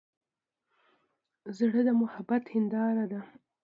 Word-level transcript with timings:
زړه 1.57 1.81
د 1.87 1.89
محبت 2.01 2.43
هنداره 2.53 3.05
ده. 3.11 3.21